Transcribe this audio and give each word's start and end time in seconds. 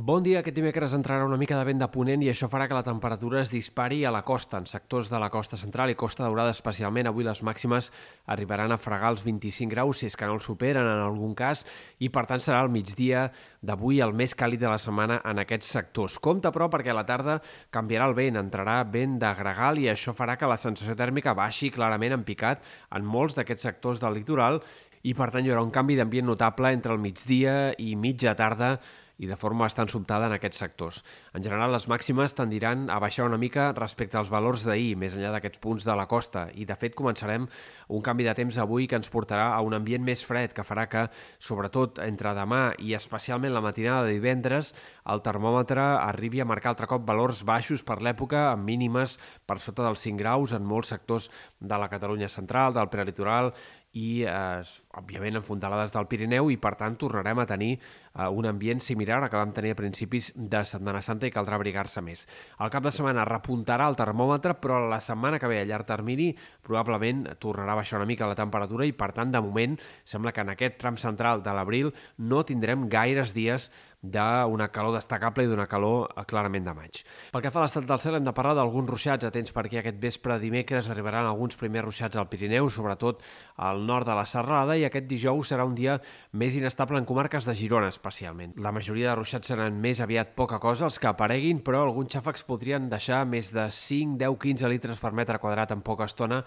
Bon 0.00 0.22
dia. 0.24 0.38
Aquest 0.40 0.56
dimecres 0.56 0.94
entrarà 0.96 1.26
una 1.28 1.36
mica 1.36 1.58
de 1.58 1.64
vent 1.68 1.82
de 1.82 1.86
ponent 1.92 2.22
i 2.24 2.30
això 2.30 2.46
farà 2.48 2.64
que 2.70 2.72
la 2.72 2.86
temperatura 2.86 3.42
es 3.42 3.50
dispari 3.52 3.98
a 4.08 4.12
la 4.14 4.22
costa, 4.24 4.56
en 4.56 4.64
sectors 4.64 5.10
de 5.12 5.18
la 5.20 5.28
costa 5.28 5.58
central 5.60 5.92
i 5.92 5.96
costa 6.02 6.22
daurada 6.24 6.54
especialment. 6.54 7.10
Avui 7.10 7.26
les 7.26 7.42
màximes 7.44 7.90
arribaran 8.32 8.72
a 8.72 8.78
fregar 8.80 9.10
els 9.12 9.26
25 9.26 9.68
graus, 9.74 10.00
si 10.00 10.08
és 10.08 10.16
que 10.16 10.24
no 10.24 10.38
el 10.38 10.40
superen 10.40 10.88
en 10.88 11.02
algun 11.04 11.34
cas, 11.36 11.66
i 12.00 12.08
per 12.08 12.24
tant 12.30 12.40
serà 12.40 12.62
el 12.64 12.72
migdia 12.72 13.26
d'avui 13.60 14.00
el 14.00 14.16
més 14.16 14.32
càlid 14.32 14.64
de 14.64 14.70
la 14.72 14.80
setmana 14.80 15.20
en 15.20 15.42
aquests 15.44 15.68
sectors. 15.76 16.16
Compte, 16.16 16.48
però, 16.48 16.70
perquè 16.72 16.94
a 16.94 16.96
la 16.96 17.04
tarda 17.04 17.36
canviarà 17.68 18.08
el 18.08 18.16
vent, 18.16 18.40
entrarà 18.40 18.78
vent 18.88 19.18
de 19.20 19.34
gregal 19.42 19.82
i 19.84 19.90
això 19.92 20.16
farà 20.16 20.38
que 20.40 20.48
la 20.48 20.56
sensació 20.56 20.96
tèrmica 20.96 21.36
baixi 21.36 21.68
clarament 21.68 22.16
en 22.16 22.24
picat 22.24 22.64
en 22.88 23.04
molts 23.04 23.36
d'aquests 23.36 23.68
sectors 23.68 24.00
del 24.00 24.16
litoral 24.16 24.62
i 25.02 25.12
per 25.16 25.30
tant 25.32 25.44
hi 25.44 25.52
haurà 25.52 25.62
un 25.64 25.72
canvi 25.72 26.00
d'ambient 26.00 26.28
notable 26.28 26.72
entre 26.72 26.92
el 26.92 27.00
migdia 27.00 27.74
i 27.76 27.94
mitja 27.96 28.34
tarda 28.36 28.78
i 29.20 29.28
de 29.28 29.36
forma 29.36 29.66
bastant 29.66 29.90
sobtada 29.92 30.30
en 30.30 30.34
aquests 30.34 30.62
sectors. 30.62 31.02
En 31.36 31.44
general, 31.44 31.74
les 31.74 31.86
màximes 31.92 32.32
tendiran 32.36 32.88
a 32.88 32.98
baixar 33.02 33.26
una 33.28 33.38
mica 33.40 33.70
respecte 33.76 34.16
als 34.16 34.32
valors 34.32 34.64
d'ahir, 34.64 34.94
més 34.96 35.14
enllà 35.16 35.34
d'aquests 35.34 35.60
punts 35.60 35.84
de 35.84 35.96
la 35.96 36.06
costa, 36.08 36.46
i 36.56 36.64
de 36.64 36.76
fet 36.80 36.96
començarem 36.96 37.44
un 37.88 38.04
canvi 38.06 38.24
de 38.24 38.34
temps 38.38 38.56
avui 38.62 38.88
que 38.88 38.96
ens 38.96 39.12
portarà 39.12 39.50
a 39.52 39.60
un 39.66 39.76
ambient 39.76 40.04
més 40.06 40.24
fred, 40.24 40.54
que 40.56 40.64
farà 40.64 40.86
que, 40.88 41.04
sobretot 41.38 42.00
entre 42.06 42.32
demà 42.38 42.62
i 42.80 42.94
especialment 42.96 43.52
la 43.52 43.64
matinada 43.64 44.06
de 44.08 44.16
divendres, 44.16 44.72
el 45.10 45.20
termòmetre 45.26 45.84
arribi 46.00 46.40
a 46.40 46.48
marcar 46.48 46.72
altre 46.72 46.88
cop 46.88 47.04
valors 47.04 47.44
baixos 47.44 47.84
per 47.84 48.00
l'època, 48.00 48.48
amb 48.54 48.64
mínimes 48.64 49.18
per 49.44 49.58
sota 49.60 49.84
dels 49.84 50.00
5 50.06 50.16
graus 50.20 50.56
en 50.56 50.64
molts 50.64 50.94
sectors 50.94 51.28
de 51.60 51.76
la 51.76 51.90
Catalunya 51.92 52.30
central, 52.32 52.72
del 52.72 52.88
prelitoral 52.88 53.52
i, 53.92 54.22
eh, 54.22 54.62
òbviament, 54.94 55.40
en 55.40 55.42
fondalades 55.42 55.92
del 55.92 56.06
Pirineu 56.06 56.50
i, 56.50 56.56
per 56.56 56.76
tant, 56.78 56.96
tornarem 56.96 57.42
a 57.42 57.46
tenir 57.46 57.72
eh, 58.14 58.28
un 58.28 58.46
ambient 58.46 58.80
similar 58.80 59.22
al 59.22 59.30
que 59.30 59.40
vam 59.40 59.52
tenir 59.52 59.74
a 59.74 59.78
principis 59.78 60.32
de 60.34 60.64
Setmana 60.64 61.02
Santa 61.02 61.28
i 61.28 61.34
caldrà 61.34 61.58
abrigar-se 61.58 62.02
més. 62.04 62.26
El 62.58 62.70
cap 62.70 62.84
de 62.84 62.92
setmana 62.94 63.26
repuntarà 63.28 63.88
el 63.90 63.98
termòmetre, 63.98 64.56
però 64.60 64.80
la 64.88 65.00
setmana 65.00 65.38
que 65.38 65.50
ve 65.50 65.60
a 65.60 65.68
llarg 65.68 65.86
termini 65.88 66.30
probablement 66.66 67.26
tornarà 67.38 67.74
a 67.74 67.80
baixar 67.82 68.00
una 68.00 68.08
mica 68.08 68.28
la 68.28 68.38
temperatura 68.38 68.86
i, 68.86 68.92
per 68.92 69.12
tant, 69.16 69.32
de 69.32 69.42
moment, 69.44 69.78
sembla 70.04 70.32
que 70.32 70.44
en 70.44 70.54
aquest 70.54 70.80
tram 70.80 70.98
central 71.00 71.44
de 71.44 71.54
l'abril 71.54 71.94
no 72.18 72.44
tindrem 72.46 72.88
gaires 72.88 73.34
dies 73.34 73.70
d'una 74.00 74.70
calor 74.72 74.94
destacable 74.96 75.44
i 75.44 75.48
d'una 75.50 75.66
calor 75.68 76.08
eh, 76.08 76.24
clarament 76.24 76.64
de 76.64 76.72
maig. 76.74 77.02
Pel 77.32 77.42
que 77.44 77.52
fa 77.52 77.60
a 77.60 77.66
l'estat 77.66 77.84
del 77.84 78.00
cel, 78.00 78.16
hem 78.16 78.24
de 78.24 78.32
parlar 78.36 78.54
d'alguns 78.56 78.88
ruixats. 78.88 79.28
Atents 79.28 79.52
perquè 79.52 79.82
aquest 79.82 80.00
vespre 80.00 80.38
dimecres 80.40 80.88
arribaran 80.88 81.28
alguns 81.28 81.58
primers 81.60 81.84
ruixats 81.84 82.16
al 82.16 82.28
Pirineu, 82.32 82.70
sobretot 82.72 83.20
al 83.60 83.84
nord 83.86 84.08
de 84.08 84.16
la 84.16 84.24
Serrada, 84.24 84.76
i 84.76 84.86
aquest 84.88 85.06
dijous 85.10 85.52
serà 85.52 85.66
un 85.68 85.76
dia 85.76 85.98
més 86.32 86.56
inestable 86.56 86.98
en 86.98 87.08
comarques 87.08 87.44
de 87.44 87.54
Girona, 87.54 87.90
especialment. 88.00 88.56
La 88.56 88.72
majoria 88.72 89.10
de 89.10 89.18
ruixats 89.18 89.52
seran 89.52 89.76
més 89.80 90.00
aviat 90.00 90.32
poca 90.38 90.58
cosa, 90.62 90.88
els 90.88 90.98
que 90.98 91.10
apareguin, 91.10 91.60
però 91.64 91.84
alguns 91.84 92.16
xàfecs 92.16 92.46
podrien 92.48 92.88
deixar 92.90 93.22
més 93.28 93.52
de 93.52 93.68
5, 93.68 94.16
10, 94.20 94.38
15 94.40 94.72
litres 94.72 95.02
per 95.02 95.12
metre 95.12 95.38
quadrat 95.42 95.74
en 95.76 95.84
poca 95.84 96.08
estona, 96.08 96.40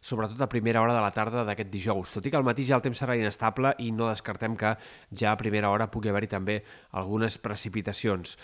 sobretot 0.00 0.40
a 0.40 0.48
primera 0.48 0.80
hora 0.80 0.94
de 0.96 1.02
la 1.02 1.12
tarda 1.12 1.44
d'aquest 1.44 1.70
dijous. 1.72 2.14
Tot 2.14 2.24
i 2.26 2.32
que 2.32 2.38
al 2.38 2.46
matí 2.46 2.64
ja 2.68 2.78
el 2.78 2.86
temps 2.86 3.02
serà 3.02 3.18
inestable 3.18 3.74
i 3.82 3.90
no 3.92 4.08
descartem 4.08 4.56
que 4.56 4.76
ja 5.12 5.34
a 5.34 5.40
primera 5.40 5.74
hora 5.74 5.90
pugui 5.90 6.12
haver-hi 6.12 6.30
també 6.30 6.60
algunes 6.96 7.36
precipitacions. 7.42 8.38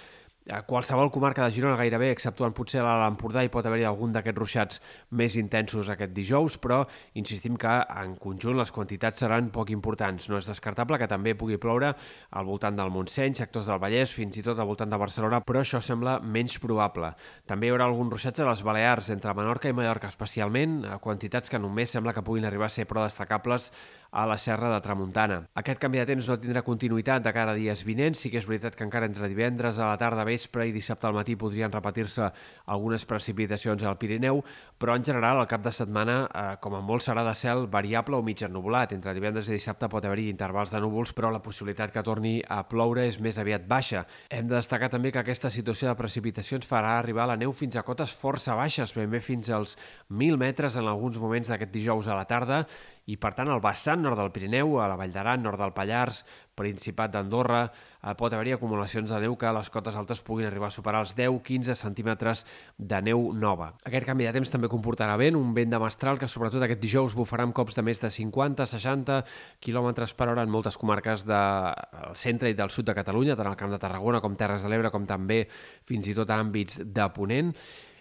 A 0.46 0.60
qualsevol 0.62 1.08
comarca 1.10 1.42
de 1.42 1.50
Girona 1.50 1.74
gairebé, 1.74 2.12
exceptuant 2.14 2.52
potser 2.54 2.78
l'Alt 2.78 3.02
Empordà, 3.08 3.42
hi 3.42 3.48
pot 3.50 3.66
haver-hi 3.66 3.82
algun 3.88 4.12
d'aquests 4.14 4.38
ruixats 4.38 4.78
més 5.18 5.34
intensos 5.40 5.88
aquest 5.90 6.12
dijous, 6.14 6.54
però 6.62 6.84
insistim 7.18 7.56
que 7.58 7.72
en 7.82 8.12
conjunt 8.22 8.54
les 8.54 8.70
quantitats 8.70 9.18
seran 9.24 9.48
poc 9.50 9.72
importants. 9.74 10.28
No 10.30 10.38
és 10.38 10.46
descartable 10.46 11.00
que 11.02 11.10
també 11.10 11.34
pugui 11.34 11.58
ploure 11.58 11.90
al 12.30 12.46
voltant 12.46 12.78
del 12.78 12.94
Montseny, 12.94 13.34
sectors 13.34 13.66
del 13.66 13.82
Vallès, 13.82 14.14
fins 14.14 14.38
i 14.38 14.46
tot 14.46 14.62
al 14.62 14.70
voltant 14.70 14.94
de 14.94 15.02
Barcelona, 15.02 15.42
però 15.42 15.64
això 15.64 15.82
sembla 15.82 16.20
menys 16.22 16.60
probable. 16.62 17.10
També 17.50 17.66
hi 17.66 17.74
haurà 17.74 17.90
algun 17.90 18.14
ruixats 18.14 18.38
a 18.38 18.46
les 18.46 18.62
Balears, 18.62 19.10
entre 19.10 19.34
Menorca 19.34 19.66
i 19.66 19.74
Mallorca 19.74 20.06
especialment, 20.14 20.84
a 20.86 21.00
quantitats 21.02 21.50
que 21.50 21.58
només 21.58 21.90
sembla 21.90 22.14
que 22.14 22.22
puguin 22.22 22.46
arribar 22.46 22.70
a 22.70 22.76
ser 22.76 22.86
prou 22.86 23.02
destacables 23.02 23.72
a 24.10 24.26
la 24.26 24.38
Serra 24.38 24.70
de 24.72 24.80
Tramuntana. 24.80 25.42
Aquest 25.54 25.80
canvi 25.82 26.00
de 26.00 26.06
temps 26.08 26.28
no 26.28 26.38
tindrà 26.40 26.62
continuïtat 26.66 27.24
de 27.24 27.32
cara 27.34 27.52
a 27.52 27.58
dies 27.58 27.84
vinents, 27.86 28.20
sí 28.20 28.30
que 28.32 28.40
és 28.40 28.46
veritat 28.48 28.76
que 28.76 28.84
encara 28.86 29.08
entre 29.08 29.28
divendres 29.28 29.78
a 29.78 29.90
la 29.90 29.98
tarda, 30.00 30.24
vespre 30.24 30.66
i 30.68 30.74
dissabte 30.74 31.06
al 31.08 31.16
matí 31.16 31.36
podrien 31.36 31.72
repetir-se 31.72 32.30
algunes 32.66 33.04
precipitacions 33.04 33.84
al 33.84 33.98
Pirineu, 33.98 34.42
però 34.78 34.96
en 34.96 35.04
general 35.04 35.40
el 35.40 35.50
cap 35.50 35.62
de 35.64 35.72
setmana, 35.72 36.16
eh, 36.26 36.56
com 36.60 36.74
a 36.74 36.80
molt 36.80 37.04
serà 37.06 37.24
de 37.26 37.34
cel 37.34 37.66
variable 37.66 38.16
o 38.16 38.22
mig 38.22 38.42
ennubulat. 38.42 38.92
Entre 38.92 39.14
divendres 39.14 39.48
i 39.48 39.56
dissabte 39.56 39.88
pot 39.88 40.04
haver-hi 40.04 40.28
intervals 40.30 40.72
de 40.72 40.80
núvols, 40.80 41.14
però 41.16 41.30
la 41.32 41.42
possibilitat 41.42 41.92
que 41.92 42.02
torni 42.02 42.40
a 42.48 42.62
ploure 42.68 43.06
és 43.06 43.20
més 43.20 43.38
aviat 43.38 43.66
baixa. 43.68 44.06
Hem 44.30 44.48
de 44.48 44.56
destacar 44.56 44.90
també 44.92 45.12
que 45.12 45.22
aquesta 45.22 45.50
situació 45.50 45.88
de 45.88 45.96
precipitacions 45.98 46.66
farà 46.68 46.98
arribar 46.98 47.26
la 47.26 47.36
neu 47.36 47.52
fins 47.52 47.76
a 47.76 47.84
cotes 47.86 48.14
força 48.14 48.56
baixes, 48.56 48.94
ben 48.96 49.10
bé 49.10 49.20
fins 49.20 49.50
als 49.50 49.76
1.000 50.10 50.36
metres 50.36 50.76
en 50.76 50.86
alguns 50.88 51.18
moments 51.18 51.48
d'aquest 51.48 51.72
dijous 51.72 52.08
a 52.08 52.16
la 52.18 52.26
tarda, 52.28 52.64
i 53.06 53.14
per 53.22 53.32
tant 53.38 53.50
el 53.52 53.62
vessant 53.62 53.95
nord 54.02 54.18
del 54.20 54.32
Pirineu, 54.34 54.78
a 54.80 54.88
la 54.90 54.96
Vall 54.98 55.12
d'Aran, 55.14 55.42
nord 55.44 55.60
del 55.60 55.72
Pallars, 55.76 56.24
Principat 56.56 57.12
d'Andorra, 57.12 57.66
eh, 57.68 58.14
pot 58.16 58.32
haver-hi 58.32 58.54
acumulacions 58.56 59.10
de 59.12 59.18
neu 59.20 59.34
que 59.36 59.44
a 59.44 59.52
les 59.52 59.68
cotes 59.68 59.96
altes 59.96 60.22
puguin 60.24 60.48
arribar 60.48 60.70
a 60.70 60.74
superar 60.74 61.02
els 61.04 61.12
10-15 61.18 61.74
centímetres 61.76 62.46
de 62.78 63.00
neu 63.04 63.26
nova. 63.36 63.74
Aquest 63.84 64.06
canvi 64.08 64.24
de 64.24 64.32
temps 64.32 64.52
també 64.54 64.70
comportarà 64.72 65.18
vent, 65.20 65.36
un 65.36 65.52
vent 65.54 65.74
de 65.74 65.80
mestral 65.82 66.16
que 66.16 66.28
sobretot 66.32 66.64
aquest 66.64 66.80
dijous 66.80 67.16
bufarà 67.18 67.44
amb 67.44 67.52
cops 67.56 67.76
de 67.76 67.84
més 67.84 68.00
de 68.00 68.08
50-60 68.08 69.18
km 69.60 69.90
per 70.16 70.30
hora 70.30 70.46
en 70.46 70.54
moltes 70.54 70.80
comarques 70.80 71.26
del 71.28 72.16
centre 72.16 72.48
i 72.48 72.56
del 72.56 72.72
sud 72.72 72.88
de 72.88 72.96
Catalunya, 72.96 73.36
tant 73.36 73.52
al 73.52 73.60
Camp 73.60 73.76
de 73.76 73.82
Tarragona 73.82 74.22
com 74.24 74.36
Terres 74.36 74.64
de 74.64 74.72
l'Ebre, 74.72 74.90
com 74.90 75.04
també 75.04 75.44
fins 75.84 76.08
i 76.08 76.16
tot 76.16 76.32
en 76.32 76.46
àmbits 76.46 76.80
de 76.80 77.10
Ponent 77.12 77.52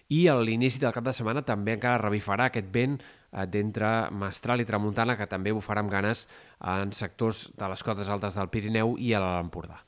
i 0.10 0.28
a 0.28 0.36
l'inici 0.38 0.82
del 0.82 0.94
cap 0.94 1.06
de 1.06 1.14
setmana 1.16 1.46
també 1.46 1.76
encara 1.78 2.04
revifarà 2.04 2.50
aquest 2.50 2.70
vent 2.74 3.00
eh, 3.00 3.46
d'entre 3.50 4.12
Mestral 4.12 4.62
i 4.62 4.68
Tramuntana 4.70 5.18
que 5.18 5.30
també 5.30 5.54
bufarà 5.56 5.82
amb 5.86 5.94
ganes 5.94 6.28
en 6.62 6.94
sectors 6.94 7.50
de 7.58 7.70
les 7.72 7.84
cotes 7.84 8.10
altes 8.10 8.38
del 8.38 8.52
Pirineu 8.54 8.98
i 9.00 9.14
a 9.14 9.24
l'Empordà. 9.24 9.86